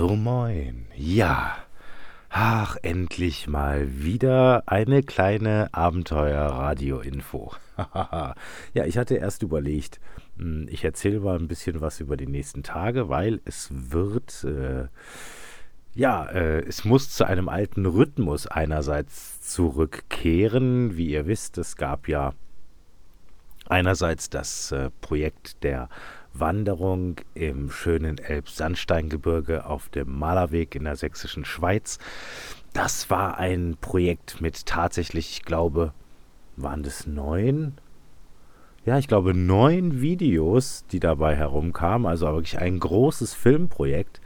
[0.00, 0.86] So moin.
[0.96, 1.58] Ja.
[2.30, 7.52] Ach, endlich mal wieder eine kleine Abenteuer-Radio-Info.
[8.72, 10.00] ja, ich hatte erst überlegt,
[10.38, 14.86] hm, ich erzähle mal ein bisschen was über die nächsten Tage, weil es wird, äh,
[15.94, 20.96] ja, äh, es muss zu einem alten Rhythmus einerseits zurückkehren.
[20.96, 22.32] Wie ihr wisst, es gab ja
[23.68, 25.90] einerseits das äh, Projekt der
[26.32, 31.98] Wanderung im schönen Elbsandsteingebirge auf dem Malerweg in der sächsischen Schweiz.
[32.72, 35.92] Das war ein Projekt mit tatsächlich, ich glaube,
[36.56, 37.74] waren das neun?
[38.84, 42.06] Ja, ich glaube neun Videos, die dabei herumkamen.
[42.06, 44.20] Also wirklich ein großes Filmprojekt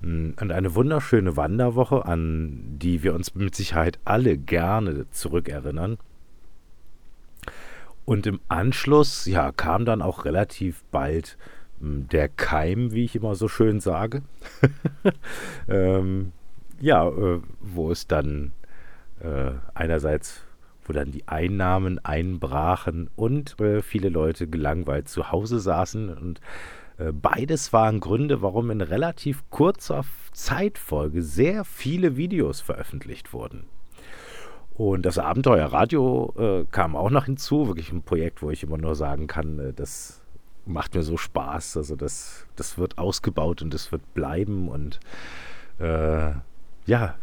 [0.00, 5.98] hm, und eine wunderschöne Wanderwoche, an die wir uns mit Sicherheit alle gerne zurückerinnern.
[8.04, 11.36] Und im Anschluss, ja, kam dann auch relativ bald
[11.80, 14.22] hm, der Keim, wie ich immer so schön sage.
[15.68, 16.32] ähm,
[16.80, 18.52] ja, äh, wo es dann
[19.20, 20.42] äh, einerseits,
[20.84, 26.08] wo dann die Einnahmen einbrachen und äh, viele Leute gelangweilt zu Hause saßen.
[26.16, 26.40] Und
[26.98, 33.64] äh, beides waren Gründe, warum in relativ kurzer Zeitfolge sehr viele Videos veröffentlicht wurden.
[34.80, 38.94] Und das Abenteuerradio äh, kam auch noch hinzu, wirklich ein Projekt, wo ich immer nur
[38.94, 40.22] sagen kann, äh, das
[40.64, 41.76] macht mir so Spaß.
[41.76, 44.98] Also das, das wird ausgebaut und das wird bleiben und
[45.80, 46.30] äh,
[46.86, 47.14] ja,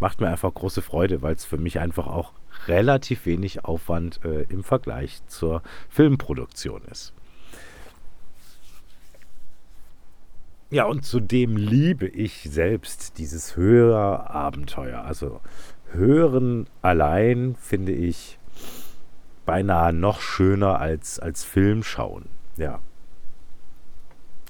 [0.00, 2.34] macht mir einfach große Freude, weil es für mich einfach auch
[2.66, 7.14] relativ wenig Aufwand äh, im Vergleich zur Filmproduktion ist.
[10.70, 15.00] Ja, und zudem liebe ich selbst dieses höhere Abenteuer.
[15.00, 15.40] Also
[15.92, 18.38] Hören allein finde ich
[19.46, 22.26] beinahe noch schöner als, als Film schauen.
[22.58, 22.80] Ja.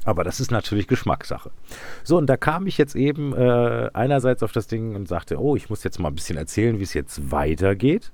[0.05, 1.50] Aber das ist natürlich Geschmackssache.
[2.03, 5.54] So, und da kam ich jetzt eben äh, einerseits auf das Ding und sagte, oh,
[5.54, 8.10] ich muss jetzt mal ein bisschen erzählen, wie es jetzt weitergeht.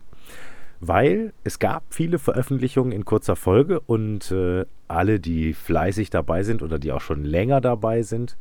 [0.80, 6.62] Weil es gab viele Veröffentlichungen in kurzer Folge und äh, alle, die fleißig dabei sind
[6.62, 8.36] oder die auch schon länger dabei sind,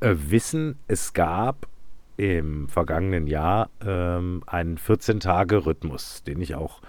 [0.00, 1.68] äh, wissen, es gab
[2.16, 6.80] im vergangenen Jahr ähm, einen 14-Tage-Rhythmus, den ich auch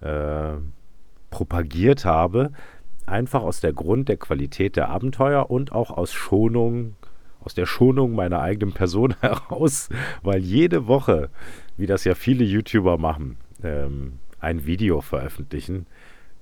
[0.00, 0.54] äh,
[1.30, 2.52] propagiert habe,
[3.06, 6.96] einfach aus der Grund der Qualität der Abenteuer und auch aus Schonung,
[7.40, 9.88] aus der Schonung meiner eigenen Person heraus,
[10.22, 11.30] weil jede Woche,
[11.76, 15.86] wie das ja viele YouTuber machen, ähm, ein Video veröffentlichen,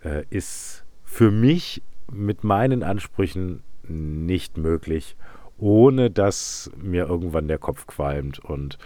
[0.05, 5.17] äh, ist für mich mit meinen Ansprüchen nicht möglich
[5.63, 8.41] ohne dass mir irgendwann der Kopf qualmt.
[8.41, 8.79] Und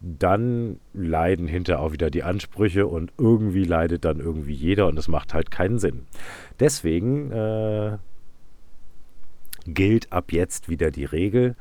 [0.00, 5.08] dann leiden hinterher auch wieder die Ansprüche und irgendwie leidet dann irgendwie jeder und es
[5.08, 6.06] macht halt keinen Sinn.
[6.60, 7.98] Deswegen äh,
[9.66, 11.56] gilt ab jetzt wieder die Regel,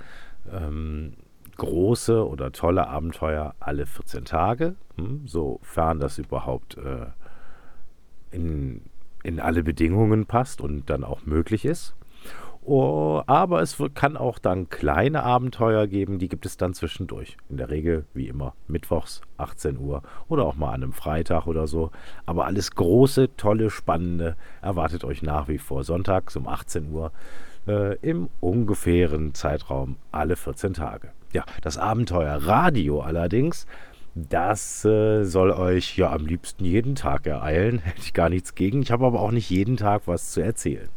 [0.52, 1.14] ähm,
[1.58, 7.08] große oder tolle Abenteuer alle 14 Tage, hm, sofern das überhaupt äh,
[8.32, 8.82] in,
[9.24, 11.96] in alle Bedingungen passt und dann auch möglich ist.
[12.72, 17.36] Oh, aber es kann auch dann kleine Abenteuer geben, die gibt es dann zwischendurch.
[17.50, 21.66] In der Regel, wie immer, mittwochs 18 Uhr oder auch mal an einem Freitag oder
[21.66, 21.90] so.
[22.28, 27.12] Aber alles große, tolle, spannende erwartet euch nach wie vor sonntags um 18 Uhr
[27.68, 31.10] äh, im ungefähren Zeitraum alle 14 Tage.
[31.34, 33.66] Ja, das Abenteuer Radio allerdings,
[34.14, 37.80] das äh, soll euch ja am liebsten jeden Tag ereilen.
[37.84, 38.84] Hätte ich gar nichts gegen.
[38.84, 40.90] Ich habe aber auch nicht jeden Tag was zu erzählen.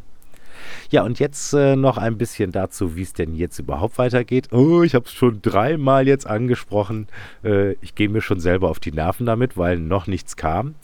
[0.90, 4.52] Ja, und jetzt äh, noch ein bisschen dazu, wie es denn jetzt überhaupt weitergeht.
[4.52, 7.08] Oh, ich habe es schon dreimal jetzt angesprochen.
[7.44, 10.74] Äh, ich gehe mir schon selber auf die Nerven damit, weil noch nichts kam.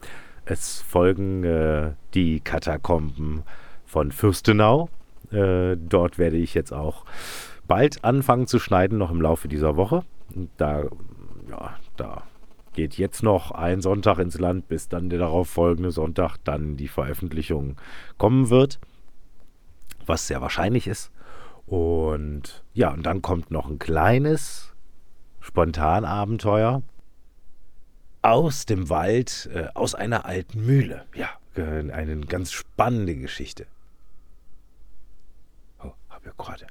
[0.45, 3.43] Es folgen äh, die Katakomben
[3.85, 4.89] von Fürstenau.
[5.31, 7.05] Äh, dort werde ich jetzt auch
[7.67, 10.05] bald anfangen zu schneiden, noch im Laufe dieser Woche.
[10.57, 10.85] Da,
[11.51, 12.23] ja, da
[12.73, 16.89] geht jetzt noch ein Sonntag ins Land, bis dann der darauf folgende Sonntag dann die
[16.89, 17.77] Veröffentlichung
[18.17, 18.79] kommen wird
[20.09, 21.11] was sehr wahrscheinlich ist.
[21.67, 24.75] Und ja, und dann kommt noch ein kleines
[25.41, 26.83] Spontanabenteuer
[28.23, 31.05] aus dem Wald, äh, aus einer alten Mühle.
[31.15, 33.67] Ja, eine ganz spannende Geschichte.
[35.83, 36.67] Oh, habe ja gerade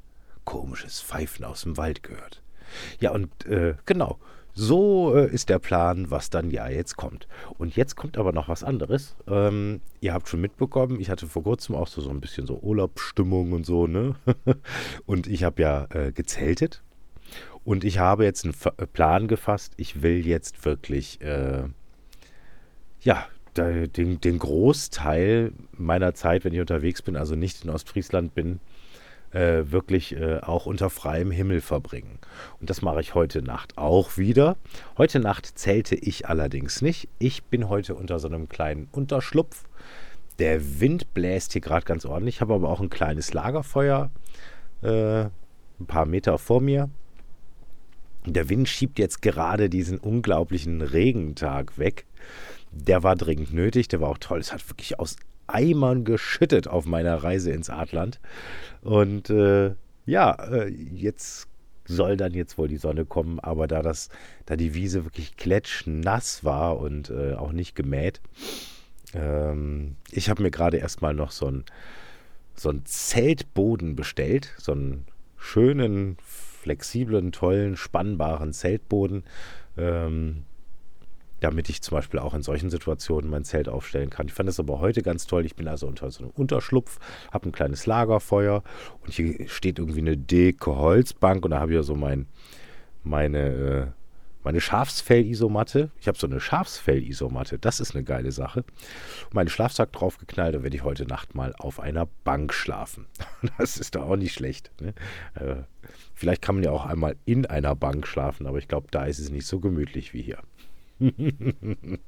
[0.45, 2.41] komisches Pfeifen aus dem Wald gehört.
[2.99, 4.17] Ja, und äh, genau,
[4.57, 7.27] so äh, ist der Plan, was dann ja jetzt kommt.
[7.57, 9.15] Und jetzt kommt aber noch was anderes.
[9.27, 12.59] Ähm, ihr habt schon mitbekommen, ich hatte vor kurzem auch so, so ein bisschen so
[12.59, 14.15] Urlaubsstimmung und so, ne?
[15.05, 16.81] und ich habe ja äh, gezeltet.
[17.63, 19.73] Und ich habe jetzt einen F äh, Plan gefasst.
[19.77, 21.63] Ich will jetzt wirklich, äh,
[23.01, 28.59] ja, den, den Großteil meiner Zeit, wenn ich unterwegs bin, also nicht in Ostfriesland bin,
[29.31, 32.19] äh, wirklich äh, auch unter freiem Himmel verbringen.
[32.59, 34.57] Und das mache ich heute Nacht auch wieder.
[34.97, 37.09] Heute Nacht zelte ich allerdings nicht.
[37.19, 39.65] Ich bin heute unter so einem kleinen Unterschlupf.
[40.39, 42.35] Der Wind bläst hier gerade ganz ordentlich.
[42.35, 44.11] Ich habe aber auch ein kleines Lagerfeuer
[44.81, 45.25] äh,
[45.79, 46.89] ein paar Meter vor mir.
[48.25, 52.05] Der Wind schiebt jetzt gerade diesen unglaublichen Regentag weg.
[52.71, 54.39] Der war dringend nötig, der war auch toll.
[54.39, 55.15] Es hat wirklich aus
[55.47, 58.19] Eimern geschüttet auf meiner Reise ins Adland.
[58.81, 59.73] Und äh,
[60.05, 61.47] ja, äh, jetzt
[61.85, 64.09] soll dann jetzt wohl die Sonne kommen, aber da das,
[64.45, 68.21] da die Wiese wirklich klatschnass war und äh, auch nicht gemäht,
[69.13, 71.65] ähm, ich habe mir gerade erstmal noch so ein
[72.55, 75.05] so Zeltboden bestellt, so einen
[75.37, 79.23] schönen, flexiblen, tollen, spannbaren Zeltboden.
[79.77, 80.43] Ähm,
[81.39, 84.27] damit ich zum Beispiel auch in solchen Situationen mein Zelt aufstellen kann.
[84.27, 85.45] Ich fand das aber heute ganz toll.
[85.45, 86.99] Ich bin also unter so einem Unterschlupf,
[87.31, 88.63] habe ein kleines Lagerfeuer
[89.01, 92.27] und hier steht irgendwie eine dicke Holzbank und da habe ich ja so mein,
[93.03, 93.87] meine, äh,
[94.43, 95.91] meine Schafsfell-Isomatte.
[95.99, 97.59] Ich habe so eine Schafsfell-Isomatte.
[97.59, 98.63] Das ist eine geile Sache.
[99.33, 103.05] Meinen Schlafsack draufgeknallt, da werde ich heute Nacht mal auf einer Bank schlafen.
[103.57, 104.71] Das ist doch auch nicht schlecht.
[104.81, 104.93] Ne?
[105.35, 105.63] Äh,
[106.15, 109.19] vielleicht kann man ja auch einmal in einer Bank schlafen, aber ich glaube, da ist
[109.19, 110.39] es nicht so gemütlich wie hier.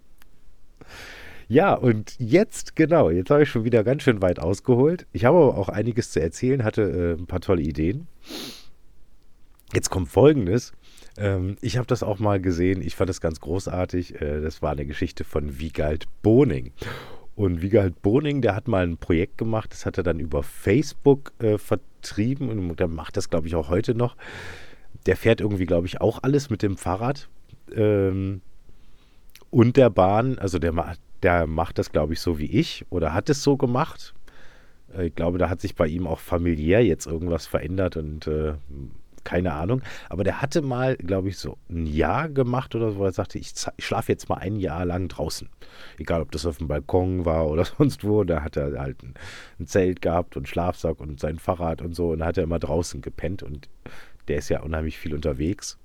[1.47, 5.07] ja, und jetzt, genau, jetzt habe ich schon wieder ganz schön weit ausgeholt.
[5.11, 8.07] Ich habe aber auch einiges zu erzählen, hatte äh, ein paar tolle Ideen.
[9.73, 10.73] Jetzt kommt Folgendes.
[11.17, 12.81] Ähm, ich habe das auch mal gesehen.
[12.81, 14.19] Ich fand das ganz großartig.
[14.21, 16.71] Äh, das war eine Geschichte von Wiegald Boning.
[17.35, 21.31] Und Wiegald Boning, der hat mal ein Projekt gemacht, das hat er dann über Facebook
[21.39, 24.17] äh, vertrieben und der macht das, glaube ich, auch heute noch.
[25.05, 27.29] Der fährt irgendwie, glaube ich, auch alles mit dem Fahrrad.
[27.73, 28.41] Ähm,
[29.51, 33.29] und der Bahn, also der, der macht das, glaube ich, so wie ich oder hat
[33.29, 34.13] es so gemacht.
[34.95, 38.53] Äh, ich glaube, da hat sich bei ihm auch familiär jetzt irgendwas verändert und äh,
[39.23, 39.81] keine Ahnung.
[40.09, 43.37] Aber der hatte mal, glaube ich, so ein Jahr gemacht oder so, wo er sagte,
[43.37, 45.49] ich, ich schlafe jetzt mal ein Jahr lang draußen.
[45.97, 48.23] Egal, ob das auf dem Balkon war oder sonst wo.
[48.23, 49.13] Da hat er halt ein,
[49.59, 52.11] ein Zelt gehabt und Schlafsack und sein Fahrrad und so.
[52.11, 53.69] Und da hat er immer draußen gepennt und
[54.27, 55.77] der ist ja unheimlich viel unterwegs.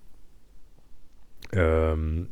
[1.52, 2.28] Ähm,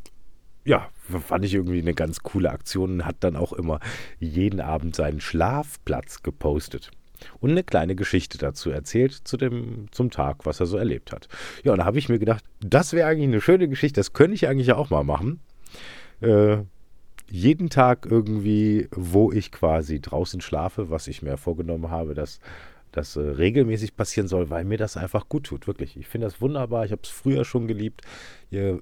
[0.65, 0.89] ja,
[1.27, 3.81] fand ich irgendwie eine ganz coole Aktion und hat dann auch immer
[4.21, 6.91] jeden Abend seinen Schlafplatz gepostet
[7.41, 11.29] und eine kleine Geschichte dazu erzählt zu dem, zum Tag, was er so erlebt hat.
[11.65, 14.35] Ja, und da habe ich mir gedacht, das wäre eigentlich eine schöne Geschichte, das könnte
[14.35, 15.41] ich eigentlich auch mal machen.
[16.21, 16.59] Äh,
[17.31, 22.41] jeden Tag irgendwie, wo ich quasi draußen schlafe, was ich mir vorgenommen habe, dass
[22.91, 25.97] das äh, regelmäßig passieren soll, weil mir das einfach gut tut, wirklich.
[25.97, 28.03] Ich finde das wunderbar, ich habe es früher schon geliebt.
[28.51, 28.81] Ihr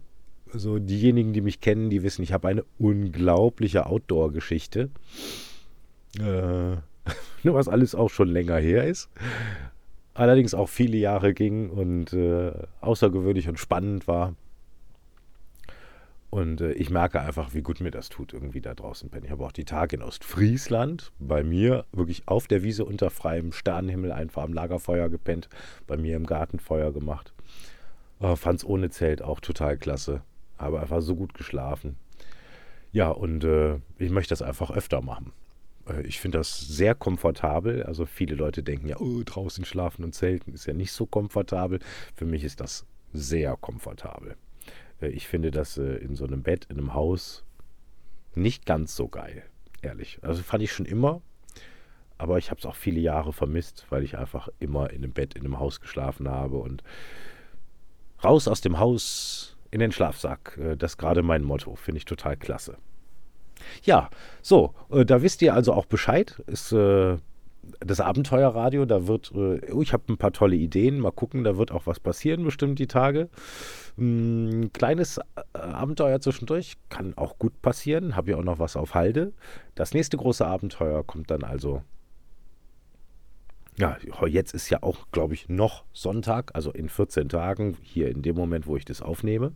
[0.53, 4.91] so diejenigen, die mich kennen, die wissen, ich habe eine unglaubliche Outdoor-Geschichte.
[6.19, 6.23] Äh,
[7.43, 9.09] nur was alles auch schon länger her ist.
[10.15, 14.35] Allerdings auch viele Jahre ging und äh, außergewöhnlich und spannend war.
[16.31, 19.25] Und äh, ich merke einfach, wie gut mir das tut, irgendwie da draußen pennen.
[19.25, 23.53] Ich habe auch die Tage in Ostfriesland bei mir wirklich auf der Wiese unter freiem
[23.53, 25.49] Sternenhimmel einfach am Lagerfeuer gepennt,
[25.87, 27.33] bei mir im Garten Feuer gemacht.
[28.21, 30.23] Äh, Fand es ohne Zelt auch total klasse
[30.61, 31.97] habe einfach so gut geschlafen.
[32.93, 35.33] Ja, und äh, ich möchte das einfach öfter machen.
[35.89, 37.83] Äh, ich finde das sehr komfortabel.
[37.85, 41.81] Also viele Leute denken ja, oh, draußen schlafen und zelten ist ja nicht so komfortabel.
[42.15, 44.37] Für mich ist das sehr komfortabel.
[45.01, 47.45] Äh, ich finde das äh, in so einem Bett, in einem Haus
[48.35, 49.43] nicht ganz so geil,
[49.83, 50.19] ehrlich.
[50.23, 51.21] Also fand ich schon immer,
[52.19, 55.35] aber ich habe es auch viele Jahre vermisst, weil ich einfach immer in einem Bett,
[55.35, 56.85] in einem Haus geschlafen habe und
[58.23, 60.59] raus aus dem Haus in den Schlafsack.
[60.61, 61.75] Äh, das ist gerade mein Motto.
[61.77, 62.77] Finde ich total klasse.
[63.83, 64.09] Ja,
[64.43, 66.43] so, äh, da wisst ihr also auch Bescheid.
[66.47, 67.17] Ist äh,
[67.81, 70.99] das Abenteuerradio, da wird, oh, ich habe ein paar tolle Ideen.
[70.99, 73.29] Mal gucken, da wird auch was passieren, bestimmt die Tage.
[73.97, 75.21] Ein hm, kleines
[75.53, 78.17] Abenteuer zwischendurch kann auch gut passieren.
[78.17, 79.33] Habe ja auch noch was auf Halde.
[79.75, 81.83] Das nächste große Abenteuer kommt dann also
[83.77, 83.97] ja,
[84.27, 88.37] jetzt ist ja auch, glaube ich, noch Sonntag, also in 14 Tagen, hier in dem
[88.37, 89.53] Moment, wo ich das aufnehme.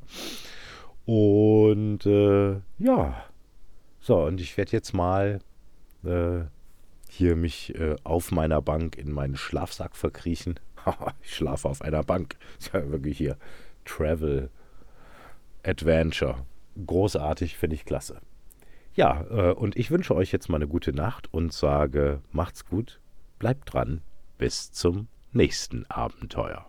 [1.04, 3.24] Und äh, ja,
[4.00, 5.40] so, und ich werde jetzt mal
[6.04, 6.44] äh,
[7.08, 10.58] hier mich äh, auf meiner Bank in meinen Schlafsack verkriechen.
[11.22, 12.36] ich schlafe auf einer Bank.
[12.58, 13.36] Ist ja wirklich hier
[13.84, 14.50] Travel
[15.62, 16.44] Adventure.
[16.86, 18.20] Großartig, finde ich klasse.
[18.94, 23.00] Ja, äh, und ich wünsche euch jetzt mal eine gute Nacht und sage, macht's gut,
[23.44, 24.00] bleibt dran,
[24.38, 26.64] bis zum nächsten Abenteuer.